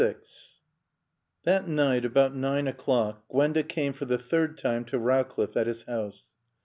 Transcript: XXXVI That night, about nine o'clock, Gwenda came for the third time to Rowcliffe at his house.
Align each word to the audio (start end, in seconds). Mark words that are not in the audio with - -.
XXXVI 0.01 0.57
That 1.43 1.67
night, 1.67 2.05
about 2.05 2.33
nine 2.33 2.67
o'clock, 2.67 3.23
Gwenda 3.29 3.61
came 3.61 3.93
for 3.93 4.05
the 4.05 4.17
third 4.17 4.57
time 4.57 4.83
to 4.85 4.97
Rowcliffe 4.97 5.55
at 5.55 5.67
his 5.67 5.83
house. 5.83 6.29